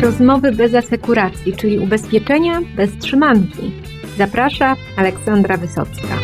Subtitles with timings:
[0.00, 3.72] Rozmowy bez asekuracji, czyli ubezpieczenia bez trzymanki.
[4.18, 6.16] Zaprasza Aleksandra Wysocka.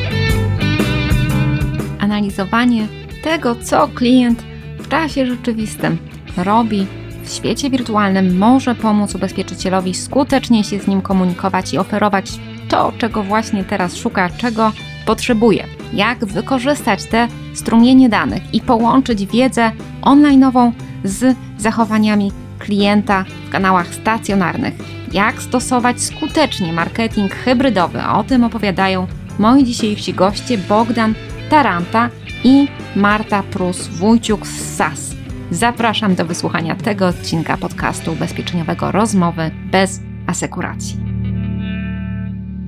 [1.98, 2.86] Analizowanie
[3.22, 4.42] tego, co klient
[4.78, 5.98] w czasie rzeczywistym
[6.36, 6.86] robi
[7.24, 13.22] w świecie wirtualnym, może pomóc ubezpieczycielowi skutecznie się z nim komunikować i oferować to, czego
[13.22, 14.72] właśnie teraz szuka, czego
[15.06, 15.64] potrzebuje.
[15.92, 20.72] Jak wykorzystać te strumienie danych i połączyć wiedzę online'ową
[21.04, 24.74] z zachowaniami klienta w kanałach stacjonarnych.
[25.12, 27.98] Jak stosować skutecznie marketing hybrydowy?
[28.02, 29.06] O tym opowiadają
[29.38, 31.14] moi dzisiejsi goście Bogdan
[31.50, 32.10] Taranta
[32.44, 35.16] i Marta Prus-Wójciuk z SAS.
[35.50, 40.96] Zapraszam do wysłuchania tego odcinka podcastu ubezpieczeniowego Rozmowy bez asekuracji.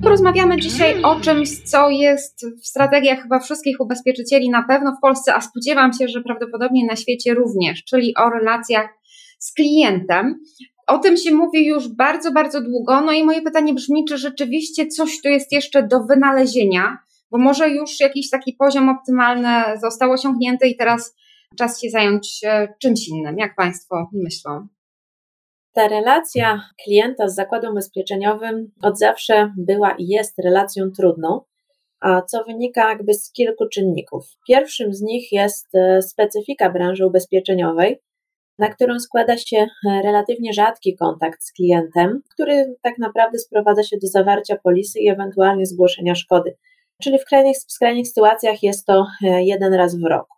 [0.03, 5.35] Porozmawiamy dzisiaj o czymś, co jest w strategiach chyba wszystkich ubezpieczycieli, na pewno w Polsce,
[5.35, 8.98] a spodziewam się, że prawdopodobnie na świecie również, czyli o relacjach
[9.39, 10.39] z klientem.
[10.87, 13.01] O tym się mówi już bardzo, bardzo długo.
[13.01, 16.97] No i moje pytanie brzmi, czy rzeczywiście coś tu jest jeszcze do wynalezienia,
[17.31, 21.15] bo może już jakiś taki poziom optymalny został osiągnięty i teraz
[21.57, 23.37] czas się zająć e, czymś innym.
[23.37, 24.67] Jak Państwo myślą?
[25.73, 31.41] Ta relacja klienta z zakładem ubezpieczeniowym od zawsze była i jest relacją trudną,
[31.99, 34.25] a co wynika jakby z kilku czynników.
[34.47, 37.99] Pierwszym z nich jest e, specyfika branży ubezpieczeniowej,
[38.59, 39.67] na którą składa się e,
[40.03, 45.65] relatywnie rzadki kontakt z klientem, który tak naprawdę sprowadza się do zawarcia polisy i ewentualnie
[45.65, 46.57] zgłoszenia szkody.
[47.03, 50.37] Czyli w skrajnych, w skrajnych sytuacjach jest to e, jeden raz w roku.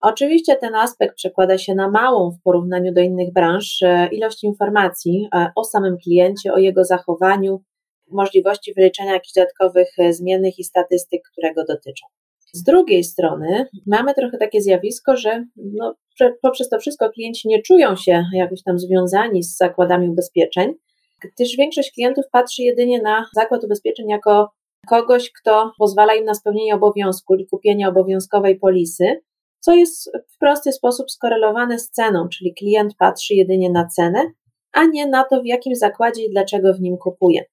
[0.00, 5.28] Oczywiście ten aspekt przekłada się na małą w porównaniu do innych branż e, ilość informacji
[5.56, 7.62] o samym kliencie, o jego zachowaniu,
[8.10, 12.06] możliwości wyliczenia jakichś dodatkowych zmiennych i statystyk, które go dotyczą.
[12.54, 15.94] Z drugiej strony mamy trochę takie zjawisko, że no,
[16.42, 20.74] poprzez to wszystko klienci nie czują się jakoś tam związani z zakładami ubezpieczeń,
[21.22, 24.50] gdyż większość klientów patrzy jedynie na zakład ubezpieczeń jako
[24.86, 29.20] kogoś, kto pozwala im na spełnienie obowiązku lub kupienie obowiązkowej polisy,
[29.60, 34.32] co jest w prosty sposób skorelowane z ceną, czyli klient patrzy jedynie na cenę,
[34.72, 37.44] a nie na to, w jakim zakładzie i dlaczego w nim kupuje.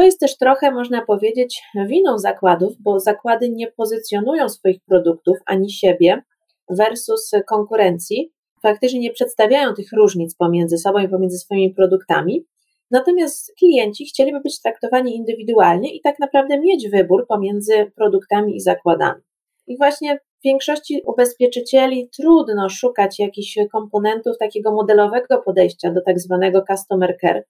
[0.00, 5.70] To jest też trochę, można powiedzieć, winą zakładów, bo zakłady nie pozycjonują swoich produktów ani
[5.70, 6.22] siebie
[6.70, 8.32] versus konkurencji.
[8.62, 12.46] Faktycznie nie przedstawiają tych różnic pomiędzy sobą i pomiędzy swoimi produktami.
[12.90, 19.22] Natomiast klienci chcieliby być traktowani indywidualnie i tak naprawdę mieć wybór pomiędzy produktami i zakładami.
[19.66, 26.62] I właśnie w większości ubezpieczycieli trudno szukać jakichś komponentów takiego modelowego podejścia do tak zwanego
[26.70, 27.44] customer care,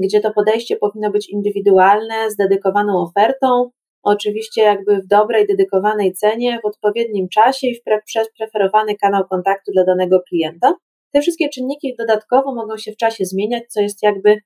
[0.00, 3.70] gdzie to podejście powinno być indywidualne, z dedykowaną ofertą,
[4.02, 9.72] oczywiście jakby w dobrej, dedykowanej cenie, w odpowiednim czasie i pre, przez preferowany kanał kontaktu
[9.72, 10.74] dla danego klienta.
[11.12, 14.38] Te wszystkie czynniki dodatkowo mogą się w czasie zmieniać, co jest jakby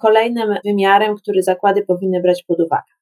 [0.00, 2.92] kolejnym wymiarem, który zakłady powinny brać pod uwagę.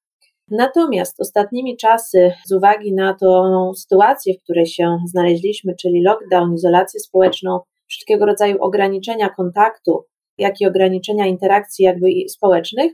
[0.50, 7.00] Natomiast ostatnimi czasy, z uwagi na tą sytuację, w której się znaleźliśmy, czyli lockdown, izolację
[7.00, 10.04] społeczną, wszystkiego rodzaju ograniczenia kontaktu,
[10.40, 12.92] jak i ograniczenia interakcji jakby społecznych,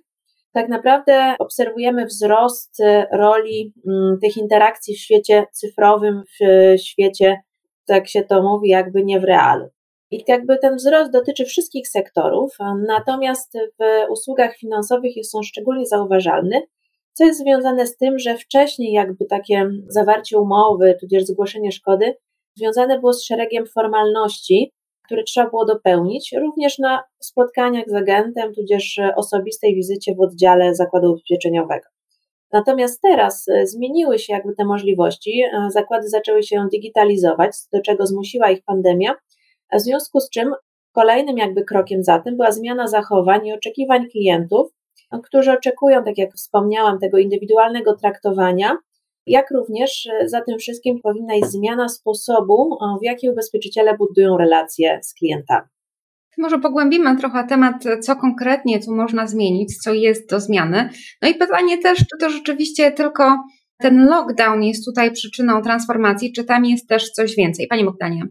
[0.52, 6.44] tak naprawdę obserwujemy wzrost roli mm, tych interakcji w świecie cyfrowym, w
[6.80, 7.40] świecie,
[7.86, 9.68] tak się to mówi, jakby nie w realu.
[10.10, 12.56] I jakby ten wzrost dotyczy wszystkich sektorów,
[12.88, 16.62] natomiast w usługach finansowych jest on szczególnie zauważalny,
[17.12, 22.14] co jest związane z tym, że wcześniej jakby takie zawarcie umowy, tudzież zgłoszenie szkody,
[22.56, 24.72] związane było z szeregiem formalności,
[25.06, 31.10] które trzeba było dopełnić, również na spotkaniach z agentem, tudzież osobistej wizycie w oddziale zakładu
[31.10, 31.86] ubezpieczeniowego.
[32.52, 38.06] Natomiast teraz e, zmieniły się jakby te możliwości, e, zakłady zaczęły się digitalizować, do czego
[38.06, 39.14] zmusiła ich pandemia,
[39.72, 40.54] w związku z czym
[40.92, 44.70] kolejnym jakby krokiem za tym była zmiana zachowań i oczekiwań klientów,
[45.24, 48.78] którzy oczekują, tak jak wspomniałam, tego indywidualnego traktowania,
[49.26, 55.00] jak również e, za tym wszystkim powinna iść zmiana sposobu, w jaki ubezpieczyciele budują relacje
[55.02, 55.68] z klientami.
[56.38, 60.90] Może pogłębimy trochę temat, co konkretnie tu można zmienić, co jest do zmiany.
[61.22, 63.38] No i pytanie też, czy to rzeczywiście tylko
[63.78, 67.66] ten lockdown jest tutaj przyczyną transformacji, czy tam jest też coś więcej?
[67.68, 68.22] Pani Bogdanie.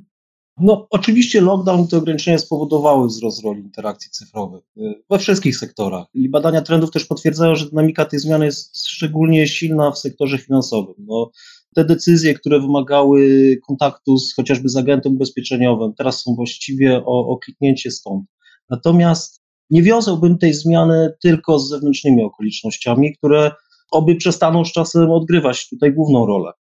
[0.58, 6.06] No, oczywiście lockdown i te ograniczenia spowodowały wzrost roli interakcji cyfrowych y, we wszystkich sektorach.
[6.14, 10.96] I badania trendów też potwierdzają, że dynamika tej zmiany jest szczególnie silna w sektorze finansowym.
[10.98, 11.32] No,
[11.76, 17.38] te decyzje, które wymagały kontaktu z chociażby z agentem ubezpieczeniowym, teraz są właściwie o, o
[17.38, 18.26] kliknięcie stąd.
[18.70, 23.52] Natomiast nie wiązałbym tej zmiany tylko z zewnętrznymi okolicznościami, które
[23.92, 26.52] oby przestaną z czasem odgrywać tutaj główną rolę.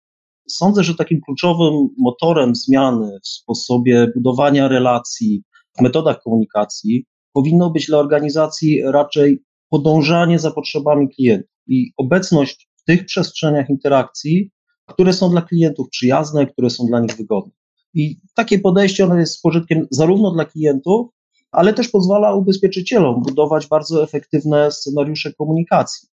[0.48, 5.42] Sądzę, że takim kluczowym motorem zmiany w sposobie budowania relacji,
[5.78, 12.84] w metodach komunikacji powinno być dla organizacji raczej podążanie za potrzebami klientów i obecność w
[12.84, 14.50] tych przestrzeniach interakcji,
[14.86, 17.52] które są dla klientów przyjazne, które są dla nich wygodne.
[17.94, 21.10] I takie podejście ono jest z pożytkiem zarówno dla klientów,
[21.50, 26.08] ale też pozwala ubezpieczycielom budować bardzo efektywne scenariusze komunikacji.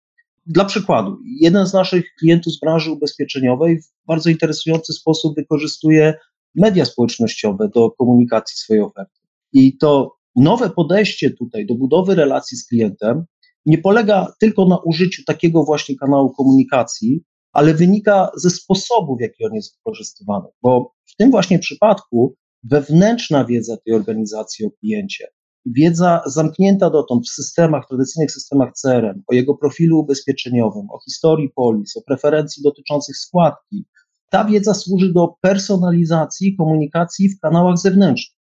[0.49, 6.13] Dla przykładu, jeden z naszych klientów z branży ubezpieczeniowej w bardzo interesujący sposób wykorzystuje
[6.55, 9.19] media społecznościowe do komunikacji swojej oferty.
[9.53, 13.25] I to nowe podejście tutaj do budowy relacji z klientem
[13.65, 19.45] nie polega tylko na użyciu takiego właśnie kanału komunikacji, ale wynika ze sposobu, w jaki
[19.45, 20.45] on jest wykorzystywany.
[20.61, 25.27] Bo w tym właśnie przypadku wewnętrzna wiedza tej organizacji o kliencie,
[25.75, 31.97] wiedza zamknięta dotąd w systemach, tradycyjnych systemach CRM, o jego profilu ubezpieczeniowym, o historii polis,
[31.97, 33.85] o preferencji dotyczących składki,
[34.29, 38.37] ta wiedza służy do personalizacji komunikacji w kanałach zewnętrznych.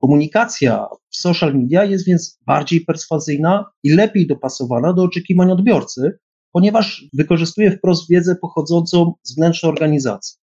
[0.00, 6.18] Komunikacja w social media jest więc bardziej perswazyjna i lepiej dopasowana do oczekiwań odbiorcy,
[6.52, 10.38] ponieważ wykorzystuje wprost wiedzę pochodzącą z wnętrza organizacji.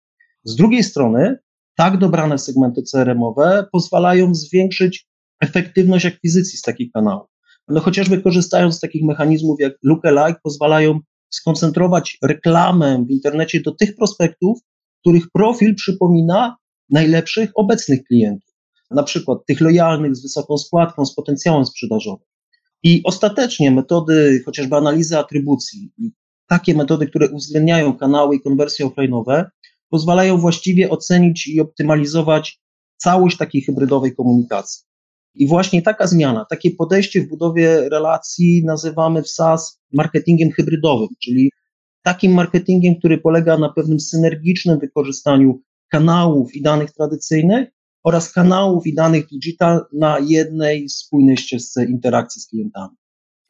[0.45, 1.39] Z drugiej strony,
[1.77, 5.09] tak dobrane segmenty CRM-owe pozwalają zwiększyć
[5.41, 7.29] efektywność akwizycji z takich kanałów.
[7.69, 11.01] No chociażby korzystając z takich mechanizmów jak lookalike, pozwalają
[11.31, 14.59] skoncentrować reklamę w internecie do tych prospektów,
[15.01, 16.57] których profil przypomina
[16.91, 18.55] najlepszych obecnych klientów,
[18.91, 22.27] na przykład tych lojalnych z wysoką składką, z potencjałem sprzedażowym.
[22.83, 25.93] I ostatecznie metody chociażby analizy atrybucji,
[26.49, 29.45] takie metody, które uwzględniają kanały i konwersje offline'owe,
[29.89, 32.61] pozwalają właściwie ocenić i optymalizować
[32.97, 34.85] całość takiej hybrydowej komunikacji.
[35.35, 41.51] I właśnie taka zmiana, takie podejście w budowie relacji nazywamy w SaaS marketingiem hybrydowym, czyli
[42.03, 47.69] takim marketingiem, który polega na pewnym synergicznym wykorzystaniu kanałów i danych tradycyjnych
[48.05, 52.97] oraz kanałów i danych digital na jednej spójnej ścieżce interakcji z klientami.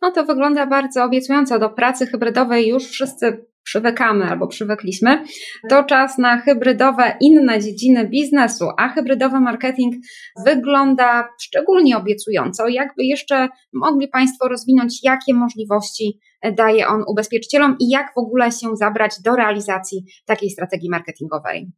[0.02, 1.58] No to wygląda bardzo obiecująco.
[1.58, 5.24] Do pracy hybrydowej już wszyscy przywykamy albo przywykliśmy.
[5.70, 9.94] To czas na hybrydowe inne dziedziny biznesu, a hybrydowy marketing
[10.46, 12.68] wygląda szczególnie obiecująco.
[12.68, 16.18] Jakby jeszcze mogli Państwo rozwinąć, jakie możliwości
[16.56, 21.72] daje on ubezpieczycielom i jak w ogóle się zabrać do realizacji takiej strategii marketingowej?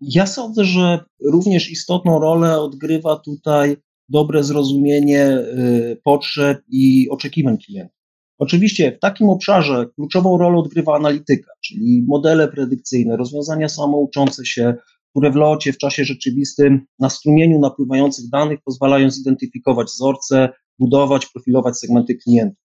[0.00, 3.76] Ja sądzę, że również istotną rolę odgrywa tutaj
[4.08, 7.94] dobre zrozumienie y, potrzeb i oczekiwań klienta.
[8.38, 14.74] Oczywiście w takim obszarze kluczową rolę odgrywa analityka, czyli modele predykcyjne, rozwiązania samouczące się,
[15.10, 20.48] które w locie, w czasie rzeczywistym, na strumieniu napływających danych pozwalają zidentyfikować wzorce,
[20.78, 22.64] budować, profilować segmenty klientów.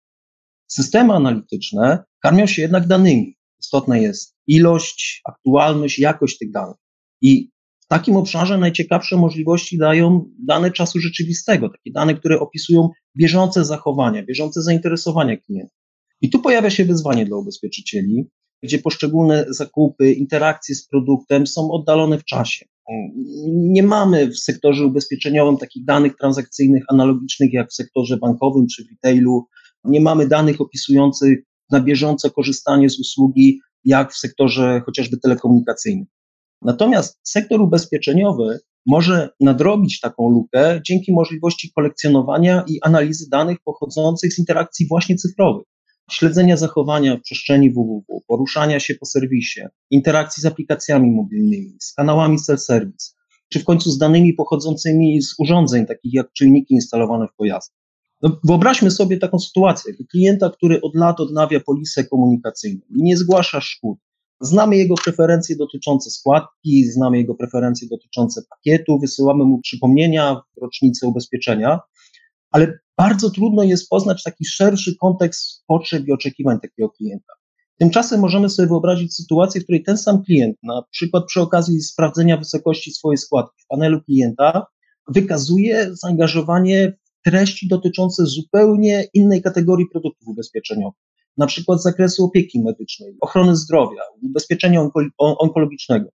[0.67, 3.37] Systemy analityczne karmią się jednak danymi.
[3.61, 6.76] Istotna jest ilość, aktualność, jakość tych danych.
[7.23, 7.50] I
[7.88, 12.88] w takim obszarze najciekawsze możliwości dają dane czasu rzeczywistego, takie dane, które opisują
[13.19, 15.75] bieżące zachowania, bieżące zainteresowania klienta.
[16.20, 18.31] I tu pojawia się wyzwanie dla ubezpieczycieli,
[18.62, 22.67] gdzie poszczególne zakupy, interakcje z produktem są oddalone w czasie.
[23.46, 29.46] Nie mamy w sektorze ubezpieczeniowym takich danych transakcyjnych analogicznych jak w sektorze bankowym czy retailu.
[29.84, 31.38] Nie mamy danych opisujących
[31.70, 36.06] na bieżące korzystanie z usługi jak w sektorze chociażby telekomunikacyjnym.
[36.62, 44.38] Natomiast sektor ubezpieczeniowy może nadrobić taką lukę dzięki możliwości kolekcjonowania i analizy danych pochodzących z
[44.38, 45.67] interakcji właśnie cyfrowych,
[46.10, 49.60] śledzenia zachowania w przestrzeni www, poruszania się po serwisie,
[49.91, 53.15] interakcji z aplikacjami mobilnymi, z kanałami self-service,
[53.53, 57.79] czy w końcu z danymi pochodzącymi z urządzeń, takich jak czujniki instalowane w pojazdach.
[58.22, 63.98] No, wyobraźmy sobie taką sytuację, klienta, który od lat odnawia polisę komunikacyjną, nie zgłasza szkód,
[64.41, 71.07] Znamy jego preferencje dotyczące składki, znamy jego preferencje dotyczące pakietu, wysyłamy mu przypomnienia w rocznicy
[71.07, 71.81] ubezpieczenia,
[72.51, 77.33] ale bardzo trudno jest poznać taki szerszy kontekst potrzeb i oczekiwań takiego klienta.
[77.79, 82.37] Tymczasem możemy sobie wyobrazić sytuację, w której ten sam klient, na przykład przy okazji sprawdzenia
[82.37, 84.67] wysokości swojej składki w panelu klienta,
[85.09, 91.07] wykazuje zaangażowanie w treści dotyczące zupełnie innej kategorii produktów ubezpieczeniowych
[91.39, 96.11] na przykład z zakresu opieki medycznej, ochrony zdrowia, ubezpieczenia onkologicznego.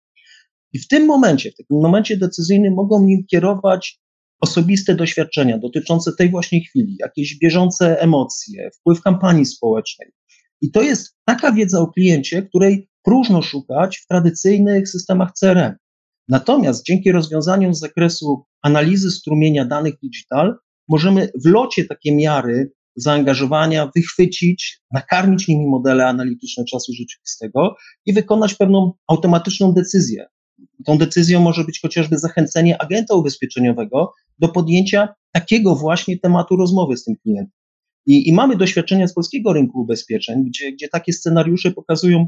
[0.72, 4.00] I w tym momencie, w takim momencie decyzyjnym mogą nim kierować
[4.40, 10.12] osobiste doświadczenia dotyczące tej właśnie chwili, jakieś bieżące emocje, wpływ kampanii społecznej.
[10.60, 15.74] I to jest taka wiedza o kliencie, której próżno szukać w tradycyjnych systemach CRM.
[16.28, 20.56] Natomiast dzięki rozwiązaniom z zakresu analizy strumienia danych digital,
[20.88, 28.54] możemy w locie takie miary zaangażowania wychwycić, nakarmić nimi modele analityczne czasu rzeczywistego i wykonać
[28.54, 30.26] pewną automatyczną decyzję.
[30.86, 37.04] Tą decyzją może być chociażby zachęcenie agenta ubezpieczeniowego do podjęcia takiego właśnie tematu rozmowy z
[37.04, 37.62] tym klientem.
[38.06, 42.26] I, I, mamy doświadczenia z polskiego rynku ubezpieczeń, gdzie, gdzie takie scenariusze pokazują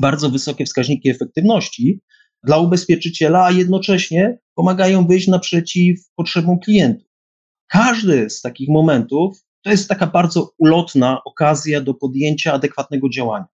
[0.00, 2.00] bardzo wysokie wskaźniki efektywności
[2.44, 7.08] dla ubezpieczyciela, a jednocześnie pomagają wyjść naprzeciw potrzebom klientów.
[7.68, 13.46] Każdy z takich momentów to jest taka bardzo ulotna okazja do podjęcia adekwatnego działania.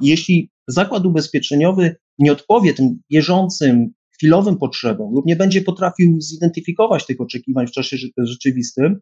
[0.00, 7.20] Jeśli zakład ubezpieczeniowy nie odpowie tym bieżącym, chwilowym potrzebom lub nie będzie potrafił zidentyfikować tych
[7.20, 9.00] oczekiwań w czasie rzeczywistym,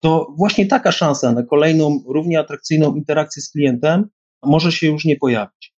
[0.00, 4.08] to właśnie taka szansa na kolejną, równie atrakcyjną interakcję z klientem
[4.42, 5.74] może się już nie pojawić.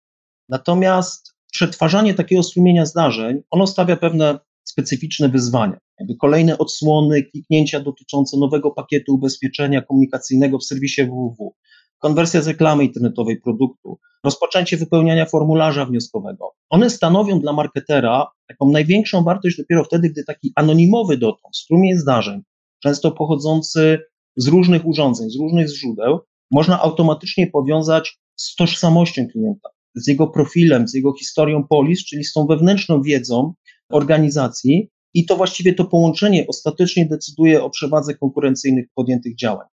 [0.48, 4.38] Natomiast przetwarzanie takiego strumienia zdarzeń, ono stawia pewne
[4.72, 5.78] specyficzne wyzwania.
[5.98, 11.54] Jakby kolejne odsłony, kliknięcia dotyczące nowego pakietu ubezpieczenia komunikacyjnego w serwisie www,
[11.98, 16.52] konwersja z reklamy internetowej produktu, rozpoczęcie wypełniania formularza wnioskowego.
[16.70, 22.40] One stanowią dla marketera taką największą wartość dopiero wtedy, gdy taki anonimowy dotąd strumień zdarzeń,
[22.82, 23.98] często pochodzący
[24.36, 30.88] z różnych urządzeń, z różnych źródeł, można automatycznie powiązać z tożsamością klienta, z jego profilem,
[30.88, 33.54] z jego historią polis, czyli z tą wewnętrzną wiedzą
[33.92, 39.66] organizacji, i to właściwie to połączenie ostatecznie decyduje o przewadze konkurencyjnych podjętych działań.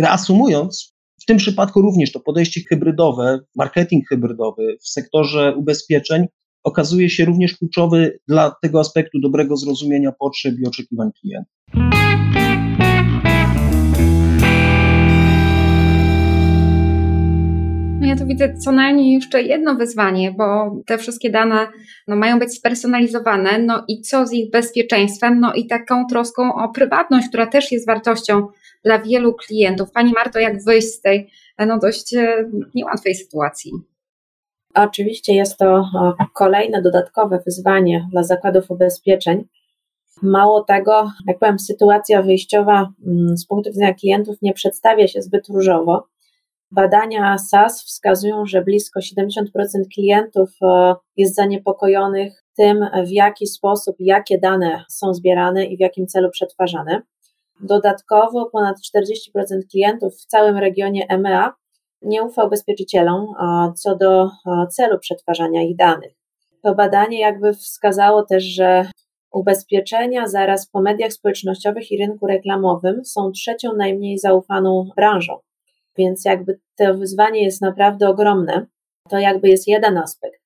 [0.00, 6.26] Reasumując, w tym przypadku również to podejście hybrydowe, marketing hybrydowy w sektorze ubezpieczeń
[6.64, 11.99] okazuje się również kluczowy dla tego aspektu dobrego zrozumienia potrzeb i oczekiwań klienta.
[18.00, 21.68] No ja tu widzę co najmniej jeszcze jedno wyzwanie, bo te wszystkie dane
[22.08, 26.68] no, mają być spersonalizowane, no i co z ich bezpieczeństwem, no i taką troską o
[26.68, 28.46] prywatność, która też jest wartością
[28.84, 29.90] dla wielu klientów.
[29.90, 31.30] Pani Marto, jak wyjść z tej
[31.66, 33.72] no, dość e, niełatwej sytuacji?
[34.74, 35.84] Oczywiście jest to
[36.34, 39.44] kolejne dodatkowe wyzwanie dla zakładów ubezpieczeń.
[40.22, 45.48] Mało tego, jak powiem, sytuacja wyjściowa mm, z punktu widzenia klientów nie przedstawia się zbyt
[45.48, 46.08] różowo.
[46.72, 49.44] Badania SAS wskazują, że blisko 70%
[49.94, 56.06] klientów e, jest zaniepokojonych tym, w jaki sposób, jakie dane są zbierane i w jakim
[56.06, 57.02] celu przetwarzane.
[57.60, 61.50] Dodatkowo ponad 40% klientów w całym regionie EMEA
[62.02, 63.26] nie ufa ubezpieczycielom
[63.76, 64.30] co do
[64.70, 66.12] celu przetwarzania ich danych.
[66.62, 68.90] To badanie jakby wskazało też, że
[69.32, 75.38] ubezpieczenia zaraz po mediach społecznościowych i rynku reklamowym są trzecią najmniej zaufaną branżą.
[76.00, 78.66] Więc jakby to wyzwanie jest naprawdę ogromne.
[79.10, 80.40] To jakby jest jeden aspekt.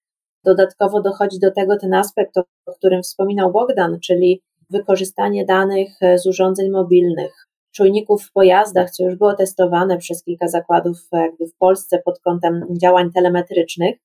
[0.45, 6.71] Dodatkowo dochodzi do tego ten aspekt, o którym wspominał Bogdan, czyli wykorzystanie danych z urządzeń
[6.71, 12.21] mobilnych, czujników w pojazdach, co już było testowane przez kilka zakładów jakby w Polsce pod
[12.21, 13.97] kątem działań telemetrycznych.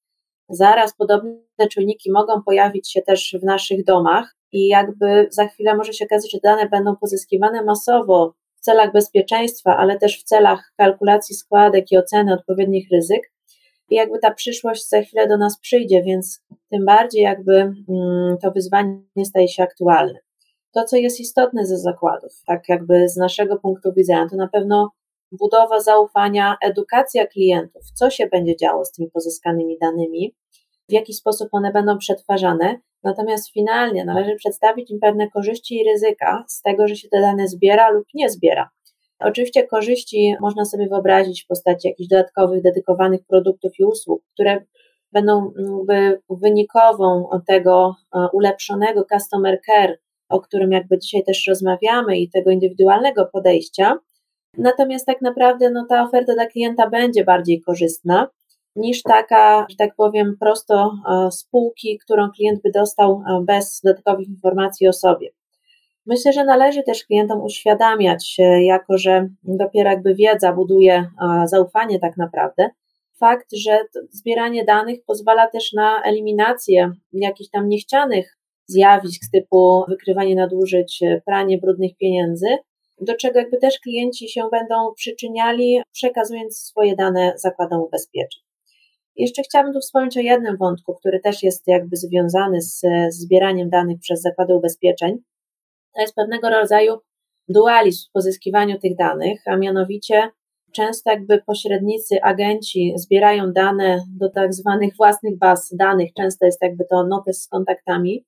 [0.49, 5.93] Zaraz podobne czujniki mogą pojawić się też w naszych domach i jakby za chwilę może
[5.93, 11.35] się okazać, że dane będą pozyskiwane masowo w celach bezpieczeństwa, ale też w celach kalkulacji
[11.35, 13.31] składek i oceny odpowiednich ryzyk.
[13.89, 18.51] I jakby ta przyszłość za chwilę do nas przyjdzie, więc tym bardziej jakby mm, to
[18.51, 20.19] wyzwanie staje się aktualne.
[20.73, 24.89] To, co jest istotne ze zakładów, tak jakby z naszego punktu widzenia, to na pewno
[25.31, 30.35] budowa zaufania, edukacja klientów, co się będzie działo z tymi pozyskanymi danymi,
[30.89, 32.79] w jaki sposób one będą przetwarzane.
[33.03, 37.47] Natomiast finalnie należy przedstawić im pewne korzyści i ryzyka z tego, że się te dane
[37.47, 38.69] zbiera lub nie zbiera.
[39.19, 44.65] Oczywiście korzyści można sobie wyobrazić w postaci jakichś dodatkowych, dedykowanych produktów i usług, które
[45.11, 45.51] będą
[46.29, 53.25] wynikową tego e, ulepszonego customer care, o którym jakby dzisiaj też rozmawiamy i tego indywidualnego
[53.25, 53.97] podejścia.
[54.57, 58.27] Natomiast tak naprawdę no, ta oferta dla klienta będzie bardziej korzystna
[58.75, 64.27] niż taka, że tak powiem, prosto e, spółki, którą klient by dostał e, bez dodatkowych
[64.27, 65.29] informacji o sobie.
[66.05, 72.17] Myślę, że należy też klientom uświadamiać, jako że dopiero jakby wiedza buduje e, zaufanie tak
[72.17, 72.69] naprawdę,
[73.19, 73.79] fakt, że
[74.11, 81.97] zbieranie danych pozwala też na eliminację jakichś tam niechcianych zjawisk typu wykrywanie nadużyć, pranie brudnych
[81.97, 82.47] pieniędzy,
[83.01, 88.48] do czego jakby też klienci się będą przyczyniali, przekazując swoje dane zakładom ubezpieczeń.
[89.19, 93.99] Jeszcze chciałabym tu wspomnieć o jednym wątku, który też jest jakby związany z, zbieraniem danych
[93.99, 95.17] przez zakłady ubezpieczeń.
[95.95, 96.97] To jest pewnego rodzaju
[97.49, 100.29] dualizm w pozyskiwaniu tych danych, a mianowicie
[100.71, 106.85] często jakby pośrednicy, agenci zbierają dane do tak zwanych własnych baz danych, często jest jakby
[106.85, 108.25] to notes z kontaktami,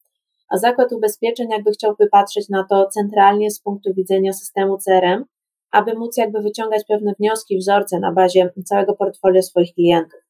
[0.50, 5.26] a Zakład Ubezpieczeń jakby chciałby patrzeć na to centralnie z punktu widzenia systemu CRM,
[5.72, 10.21] aby móc jakby wyciągać pewne wnioski, wzorce na bazie całego portfolio swoich klientów.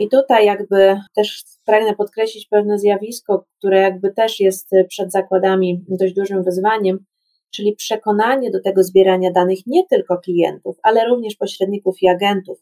[0.00, 6.14] I tutaj jakby też pragnę podkreślić pewne zjawisko, które jakby też jest przed zakładami dość
[6.14, 7.04] dużym wyzwaniem,
[7.50, 12.58] czyli przekonanie do tego zbierania danych nie tylko klientów, ale również pośredników i agentów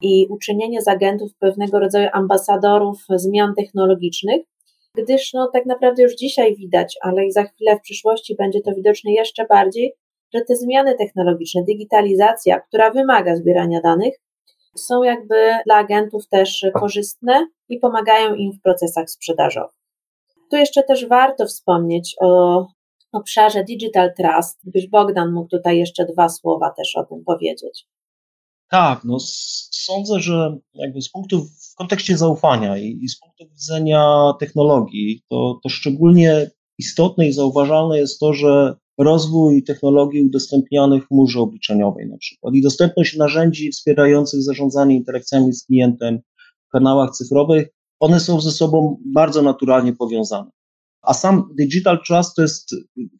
[0.00, 4.42] i uczynienie z agentów pewnego rodzaju ambasadorów zmian technologicznych,
[4.96, 8.74] gdyż no, tak naprawdę już dzisiaj widać, ale i za chwilę w przyszłości będzie to
[8.74, 9.92] widoczne jeszcze bardziej,
[10.34, 14.14] że te zmiany technologiczne, digitalizacja, która wymaga zbierania danych,
[14.76, 15.34] są jakby
[15.66, 19.82] dla agentów też korzystne i pomagają im w procesach sprzedażowych.
[20.50, 22.66] Tu jeszcze też warto wspomnieć o
[23.12, 24.58] obszarze Digital Trust.
[24.62, 27.86] Gdybyś Bogdan mógł tutaj jeszcze dwa słowa też o tym powiedzieć.
[28.70, 29.16] Tak, no
[29.70, 35.60] sądzę, że jakby z punktu, w kontekście zaufania i, i z punktu widzenia technologii, to,
[35.62, 42.16] to szczególnie istotne i zauważalne jest to, że rozwój technologii udostępnianych w chmurze obliczeniowej na
[42.16, 46.18] przykład i dostępność narzędzi wspierających zarządzanie interakcjami z klientem
[46.68, 47.68] w kanałach cyfrowych,
[48.00, 50.50] one są ze sobą bardzo naturalnie powiązane.
[51.02, 52.74] A sam Digital Trust to jest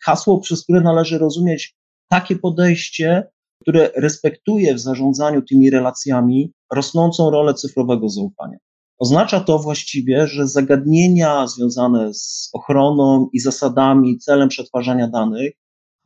[0.05, 1.77] hasło, przez które należy rozumieć
[2.09, 3.31] takie podejście,
[3.63, 8.57] które respektuje w zarządzaniu tymi relacjami rosnącą rolę cyfrowego zaufania.
[8.99, 15.53] Oznacza to właściwie, że zagadnienia związane z ochroną i zasadami, celem przetwarzania danych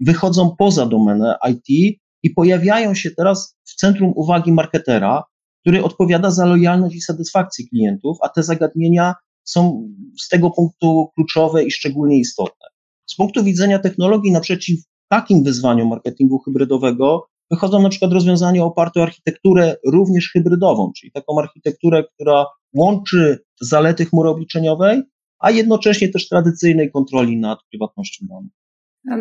[0.01, 5.23] wychodzą poza domenę IT i pojawiają się teraz w centrum uwagi marketera,
[5.61, 9.89] który odpowiada za lojalność i satysfakcję klientów, a te zagadnienia są
[10.21, 12.67] z tego punktu kluczowe i szczególnie istotne.
[13.11, 19.03] Z punktu widzenia technologii, naprzeciw takim wyzwaniom marketingu hybrydowego, wychodzą na przykład rozwiązania oparte o
[19.03, 25.03] architekturę również hybrydową, czyli taką architekturę, która łączy zalety chmury obliczeniowej,
[25.39, 28.53] a jednocześnie też tradycyjnej kontroli nad prywatnością danych.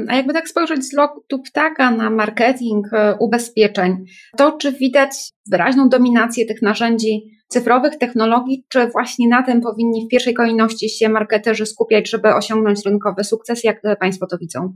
[0.09, 4.05] A jakby tak spojrzeć z lotu ptaka na marketing e, ubezpieczeń,
[4.37, 5.11] to czy widać
[5.51, 11.09] wyraźną dominację tych narzędzi cyfrowych, technologii, czy właśnie na tym powinni w pierwszej kolejności się
[11.09, 13.63] marketerzy skupiać, żeby osiągnąć rynkowy sukces?
[13.63, 14.73] Jak Państwo to widzą?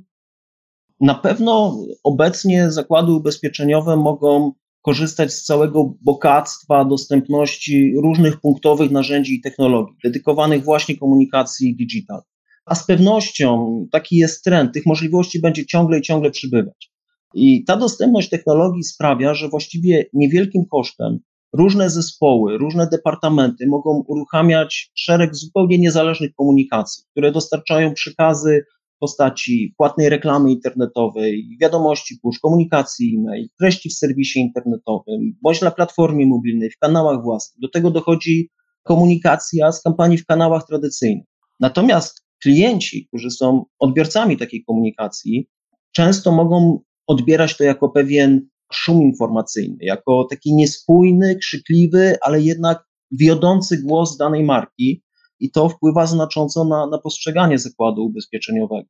[1.02, 9.42] Na pewno obecnie zakłady ubezpieczeniowe mogą korzystać z całego bogactwa dostępności różnych punktowych narzędzi i
[9.42, 12.22] technologii dedykowanych właśnie komunikacji digital
[12.70, 16.92] a z pewnością taki jest trend, tych możliwości będzie ciągle i ciągle przybywać.
[17.34, 21.20] I ta dostępność technologii sprawia, że właściwie niewielkim kosztem
[21.54, 28.64] różne zespoły, różne departamenty mogą uruchamiać szereg zupełnie niezależnych komunikacji, które dostarczają przekazy
[28.96, 35.72] w postaci płatnej reklamy internetowej, wiadomości push, komunikacji e-mail, treści w serwisie internetowym, bądź na
[35.72, 37.60] platformie mobilnej, w kanałach własnych.
[37.62, 38.50] Do tego dochodzi
[38.84, 41.26] komunikacja z kampanii w kanałach tradycyjnych.
[41.60, 45.50] Natomiast klienci, którzy są odbiorcami takiej komunikacji,
[45.92, 53.82] często mogą odbierać to jako pewien szum informacyjny, jako taki niespójny, krzykliwy, ale jednak wiodący
[53.82, 55.04] głos danej marki
[55.40, 58.90] i to wpływa znacząco na, na postrzeganie zakładu ubezpieczeniowego.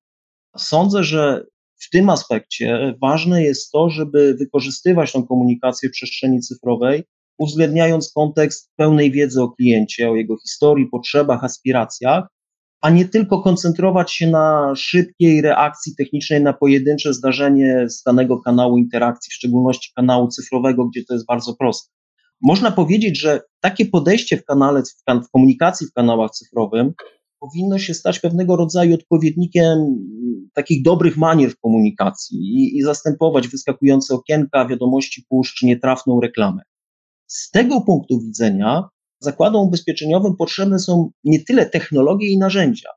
[0.57, 1.45] Sądzę, że
[1.81, 7.03] w tym aspekcie ważne jest to, żeby wykorzystywać tą komunikację w przestrzeni cyfrowej,
[7.37, 12.27] uwzględniając kontekst pełnej wiedzy o kliencie, o jego historii, potrzebach, aspiracjach,
[12.81, 18.77] a nie tylko koncentrować się na szybkiej reakcji technicznej na pojedyncze zdarzenie z danego kanału
[18.77, 21.91] interakcji, w szczególności kanału cyfrowego, gdzie to jest bardzo proste.
[22.41, 26.93] Można powiedzieć, że takie podejście w kanale, w komunikacji w kanałach cyfrowym
[27.39, 29.77] powinno się stać pewnego rodzaju odpowiednikiem
[30.53, 36.61] takich dobrych manier w komunikacji i, i zastępować wyskakujące okienka, wiadomości push czy nietrafną reklamę.
[37.27, 42.89] Z tego punktu widzenia zakładom ubezpieczeniowym potrzebne są nie tyle technologie i narzędzia,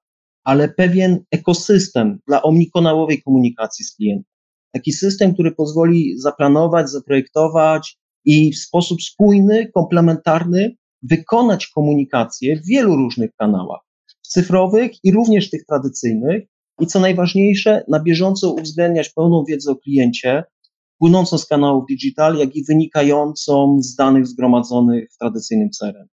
[0.44, 4.32] ale pewien ekosystem dla omnikonałowej komunikacji z klientem.
[4.72, 12.96] Taki system, który pozwoli zaplanować, zaprojektować i w sposób spójny, komplementarny wykonać komunikację w wielu
[12.96, 13.80] różnych kanałach,
[14.22, 16.42] cyfrowych i również tych tradycyjnych.
[16.80, 20.44] I co najważniejsze, na bieżąco uwzględniać pełną wiedzę o kliencie,
[20.98, 26.08] płynącą z kanałów digital, jak i wynikającą z danych zgromadzonych w tradycyjnym CRM.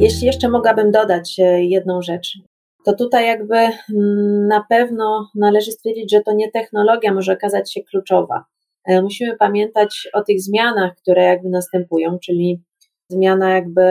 [0.00, 2.38] Jeśli jeszcze mogłabym dodać e, jedną rzecz,
[2.84, 7.82] to tutaj jakby mm, na pewno należy stwierdzić, że to nie technologia może okazać się
[7.82, 8.44] kluczowa.
[8.84, 12.62] E, musimy pamiętać o tych zmianach, które jakby następują, czyli
[13.08, 13.82] zmiana jakby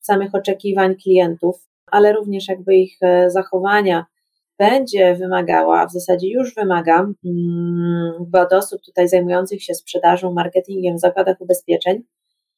[0.00, 4.06] samych oczekiwań klientów, ale również jakby ich e, zachowania
[4.58, 7.06] będzie wymagała, w zasadzie już wymaga,
[8.20, 12.02] bo od osób tutaj zajmujących się sprzedażą, marketingiem w zakładach ubezpieczeń,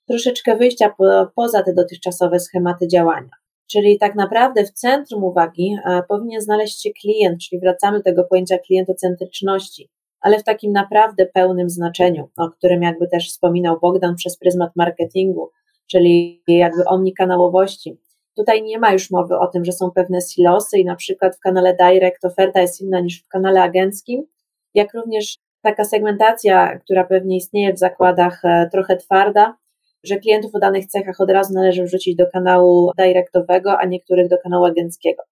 [0.09, 3.31] troszeczkę wyjścia po, poza te dotychczasowe schematy działania.
[3.71, 8.25] Czyli tak naprawdę w centrum uwagi a, powinien znaleźć się klient, czyli wracamy do tego
[8.25, 9.89] pojęcia klientocentryczności,
[10.21, 15.51] ale w takim naprawdę pełnym znaczeniu, o którym jakby też wspominał Bogdan przez pryzmat marketingu,
[15.91, 17.99] czyli jakby omnikanałowości
[18.39, 21.41] Tutaj nie ma już mowy o tym, że są pewne silosy i na przykład w
[21.41, 24.27] kanale direct oferta jest inna niż w kanale agenckim,
[24.75, 29.57] jak również taka segmentacja, która pewnie istnieje w zakładach e, trochę twarda,
[30.05, 34.39] że klientów o danych cechach od razu należy wrzucić do kanału directowego, a niektórych do
[34.39, 35.23] kanału agenckiego.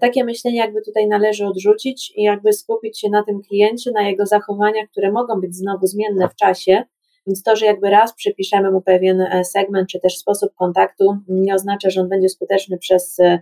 [0.00, 4.26] Takie myślenie jakby tutaj należy odrzucić i jakby skupić się na tym kliencie, na jego
[4.26, 6.84] zachowaniach, które mogą być znowu zmienne w czasie,
[7.26, 11.54] więc to, że jakby raz przypiszemy mu pewien e, segment czy też sposób kontaktu, nie
[11.54, 13.38] oznacza, że on będzie skuteczny przez e,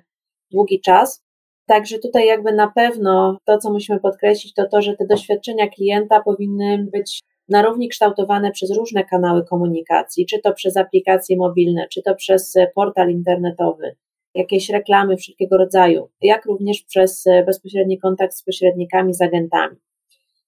[0.50, 1.24] długi czas.
[1.66, 6.22] Także tutaj jakby na pewno to, co musimy podkreślić, to to, że te doświadczenia klienta
[6.22, 12.02] powinny być na równi kształtowane przez różne kanały komunikacji, czy to przez aplikacje mobilne, czy
[12.02, 13.96] to przez e, portal internetowy,
[14.34, 19.76] jakieś reklamy wszelkiego rodzaju, jak również przez bezpośredni kontakt z pośrednikami, z agentami.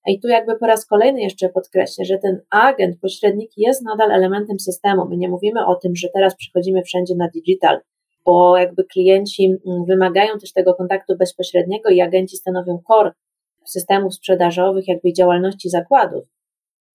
[0.07, 4.61] I tu jakby po raz kolejny jeszcze podkreślę, że ten agent, pośrednik jest nadal elementem
[4.61, 5.09] systemu.
[5.09, 7.81] My nie mówimy o tym, że teraz przychodzimy wszędzie na digital,
[8.25, 13.13] bo jakby klienci mm, wymagają też tego kontaktu bezpośredniego i agenci stanowią core
[13.65, 16.25] systemów sprzedażowych, jakby działalności zakładów.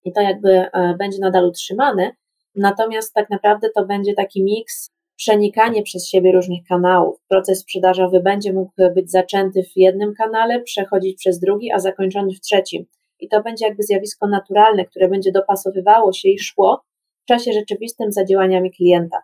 [0.06, 2.12] I to jakby e, będzie nadal utrzymane.
[2.56, 7.20] Natomiast tak naprawdę to będzie taki miks przenikanie przez siebie różnych kanałów.
[7.30, 12.40] Proces sprzedażowy będzie mógł być zaczęty w jednym kanale, przechodzić przez drugi, a zakończony w
[12.40, 12.86] trzecim
[13.22, 16.82] i to będzie jakby zjawisko naturalne, które będzie dopasowywało się i szło
[17.24, 19.18] w czasie rzeczywistym za działaniami klienta.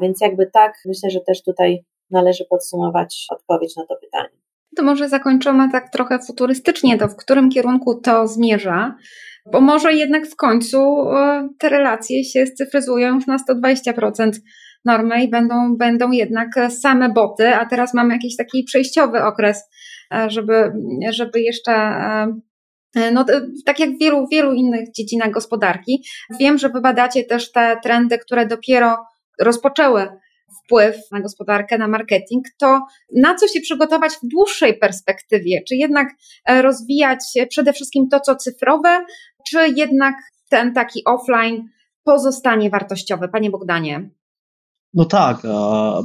[0.00, 4.42] Więc jakby tak, myślę, że też tutaj należy podsumować odpowiedź na to pytanie.
[4.76, 8.94] To może zakończymy tak trochę futurystycznie, to w którym kierunku to zmierza,
[9.52, 10.78] bo może jednak w końcu
[11.10, 14.30] e, te relacje się scyfryzują już na 120%
[14.84, 19.64] normy i będą, będą jednak same boty, a teraz mamy jakiś taki przejściowy okres,
[20.14, 20.72] e, żeby,
[21.10, 22.34] żeby jeszcze e,
[23.12, 23.24] no,
[23.66, 26.04] tak jak w wielu, wielu innych dziedzinach gospodarki.
[26.40, 28.96] Wiem, że wy badacie też te trendy, które dopiero
[29.40, 30.08] rozpoczęły
[30.64, 32.80] wpływ na gospodarkę, na marketing, to
[33.16, 35.62] na co się przygotować w dłuższej perspektywie?
[35.68, 36.08] Czy jednak
[36.46, 39.04] e, rozwijać przede wszystkim to, co cyfrowe,
[39.48, 40.14] czy jednak
[40.50, 41.68] ten taki offline
[42.04, 43.28] pozostanie wartościowy?
[43.28, 44.10] Panie Bogdanie.
[44.94, 45.42] No tak,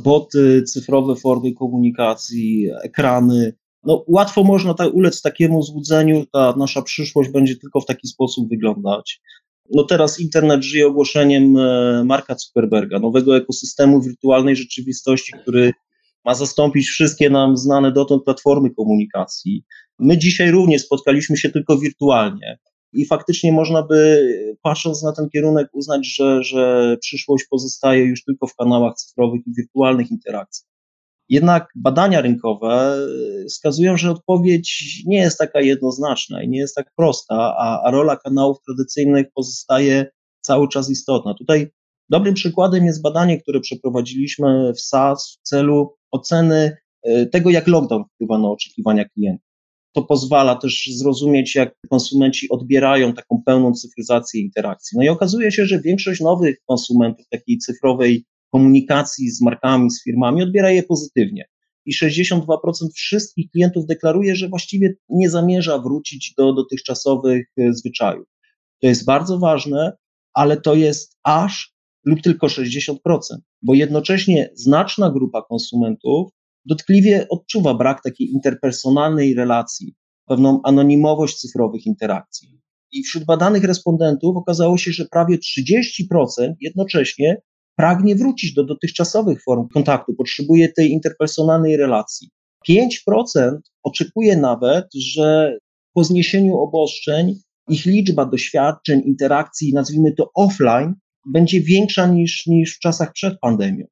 [0.04, 7.30] boty, cyfrowe formy komunikacji, ekrany, no, łatwo można tak ulec takiemu złudzeniu, ta nasza przyszłość
[7.30, 9.22] będzie tylko w taki sposób wyglądać.
[9.72, 15.74] No teraz internet żyje ogłoszeniem e, Marka Zuckerberga, nowego ekosystemu wirtualnej rzeczywistości, który
[16.26, 19.64] ma zastąpić wszystkie nam znane dotąd platformy komunikacji.
[20.00, 22.60] My dzisiaj również spotkaliśmy się tylko wirtualnie
[22.94, 24.30] i faktycznie można by,
[24.62, 29.54] patrząc na ten kierunek, uznać, że, że przyszłość pozostaje już tylko w kanałach cyfrowych i
[29.54, 30.66] wirtualnych interakcji.
[31.30, 32.98] Jednak badania rynkowe
[33.44, 37.92] y, wskazują, że odpowiedź nie jest taka jednoznaczna i nie jest tak prosta, a, a
[37.92, 40.06] rola kanałów tradycyjnych pozostaje
[40.42, 41.34] cały czas istotna.
[41.34, 41.68] Tutaj
[42.10, 48.04] dobrym przykładem jest badanie, które przeprowadziliśmy w SAS w celu oceny y, tego, jak lockdown
[48.16, 49.48] wpływa na oczekiwania klientów.
[49.96, 54.98] To pozwala też zrozumieć, jak konsumenci odbierają taką pełną cyfryzację interakcji.
[54.98, 60.44] No i okazuje się, że większość nowych konsumentów takiej cyfrowej komunikacji z markami, z firmami,
[60.44, 61.46] odbiera je pozytywnie.
[61.86, 62.48] I 62%
[62.96, 68.28] wszystkich klientów deklaruje, że właściwie nie zamierza wrócić do dotychczasowych e, zwyczajów.
[68.82, 69.98] To jest bardzo ważne,
[70.34, 71.74] ale to jest aż
[72.06, 72.96] lub tylko 60%,
[73.62, 76.32] bo jednocześnie znaczna grupa konsumentów
[76.66, 79.96] dotkliwie odczuwa brak takiej interpersonalnej relacji,
[80.28, 82.62] pewną anonimowość cyfrowych interakcji.
[82.92, 87.42] I wśród badanych respondentów okazało się, że prawie 30% jednocześnie
[87.78, 92.30] pragnie wrócić do dotychczasowych form kontaktu, potrzebuje tej interpersonalnej relacji.
[92.70, 95.58] 5% oczekuje nawet, że
[95.94, 97.36] po zniesieniu obostrzeń
[97.70, 100.94] ich liczba doświadczeń, interakcji, nazwijmy to offline,
[101.34, 103.86] będzie większa niż, niż w czasach przed pandemią.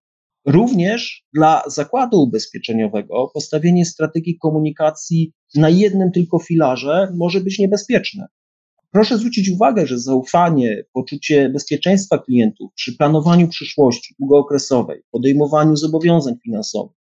[0.46, 8.28] Również dla zakładu ubezpieczeniowego postawienie strategii komunikacji na jednym tylko filarze może być niebezpieczne.
[8.96, 16.98] Proszę zwrócić uwagę, że zaufanie, poczucie bezpieczeństwa klientów przy planowaniu przyszłości długookresowej, podejmowaniu zobowiązań finansowych,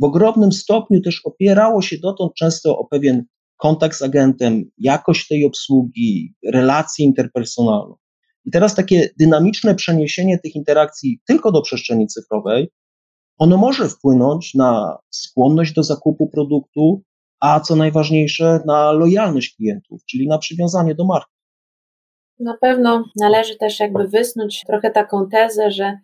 [0.00, 3.24] w ogromnym stopniu też opierało się dotąd często o pewien
[3.56, 7.94] kontakt z agentem, jakość tej obsługi, relację interpersonalną.
[8.44, 12.68] I teraz takie dynamiczne przeniesienie tych interakcji tylko do przestrzeni cyfrowej,
[13.38, 17.02] ono może wpłynąć na skłonność do zakupu produktu,
[17.46, 21.32] a co najważniejsze, na lojalność klientów, czyli na przywiązanie do marki.
[22.40, 25.98] Na pewno należy też jakby wysnuć trochę taką tezę, że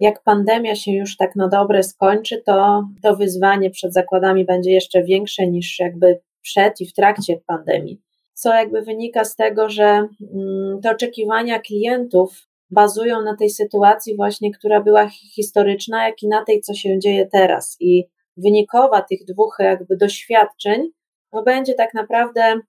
[0.00, 5.02] jak pandemia się już tak na dobre skończy, to to wyzwanie przed zakładami będzie jeszcze
[5.02, 8.00] większe niż jakby przed i w trakcie pandemii.
[8.34, 14.50] Co jakby wynika z tego, że mm, te oczekiwania klientów bazują na tej sytuacji właśnie,
[14.50, 17.76] która była historyczna, jak i na tej, co się dzieje teraz.
[17.80, 18.04] I
[18.36, 20.90] wynikowa tych dwóch jakby doświadczeń,
[21.32, 22.60] no będzie tak naprawdę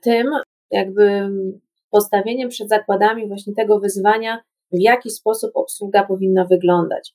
[0.00, 0.30] tym
[0.70, 1.30] jakby
[1.90, 7.14] postawieniem przed zakładami właśnie tego wyzwania, w jaki sposób obsługa powinna wyglądać.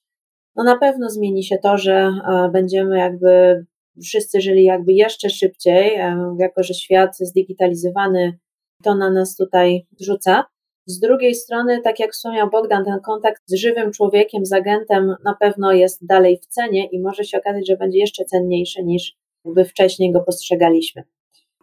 [0.56, 3.66] No na pewno zmieni się to, że e, będziemy jakby
[4.04, 8.38] wszyscy żyli jakby jeszcze szybciej, e, jako że świat zdigitalizowany
[8.84, 10.46] to na nas tutaj rzuca.
[10.89, 15.36] Z drugiej strony, tak jak wspomniał Bogdan, ten kontakt z żywym człowiekiem, z agentem na
[15.39, 19.65] pewno jest dalej w cenie i może się okazać, że będzie jeszcze cenniejszy niż by
[19.65, 21.04] wcześniej go postrzegaliśmy.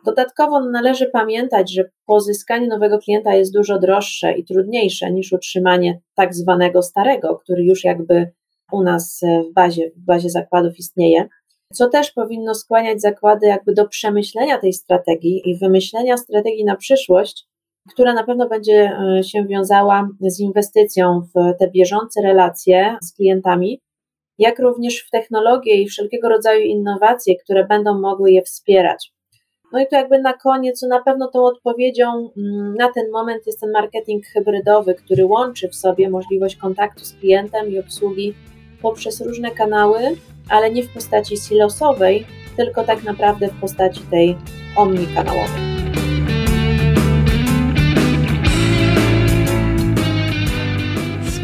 [0.05, 6.35] Dodatkowo należy pamiętać, że pozyskanie nowego klienta jest dużo droższe i trudniejsze niż utrzymanie tak
[6.35, 8.33] zwanego starego, który już jakby
[8.73, 11.29] u nas w bazie, w bazie zakładów istnieje,
[11.73, 17.47] co też powinno skłaniać zakłady jakby do przemyślenia tej strategii i wymyślenia strategii na przyszłość,
[17.93, 23.81] która na pewno będzie e, się wiązała z inwestycją w te bieżące relacje z klientami,
[24.39, 29.13] jak również w technologie i wszelkiego rodzaju innowacje, które będą mogły je wspierać.
[29.73, 33.61] No i to jakby na koniec, na pewno tą odpowiedzią mm, na ten moment jest
[33.61, 38.35] ten marketing hybrydowy, który łączy w sobie możliwość kontaktu z klientem i obsługi
[38.83, 40.01] poprzez różne kanały,
[40.51, 44.37] ale nie w postaci silosowej, tylko tak naprawdę w postaci tej
[44.77, 45.76] omnikanałowej.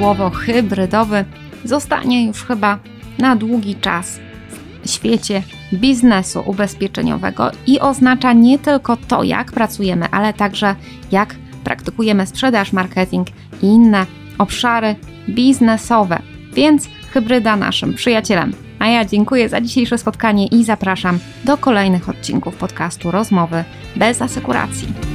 [0.02, 1.24] Słowo hybrydowy
[1.64, 2.78] zostanie już chyba
[3.18, 4.20] na długi czas
[4.84, 5.42] w świecie
[5.74, 10.74] biznesu ubezpieczeniowego i oznacza nie tylko to, jak pracujemy, ale także
[11.12, 11.34] jak
[11.64, 13.28] praktykujemy sprzedaż, marketing
[13.62, 14.06] i inne
[14.38, 14.96] obszary
[15.28, 16.22] biznesowe.
[16.54, 18.52] Więc hybryda naszym przyjacielem.
[18.78, 23.64] A ja dziękuję za dzisiejsze spotkanie i zapraszam do kolejnych odcinków podcastu Rozmowy
[23.96, 25.11] bez asekuracji.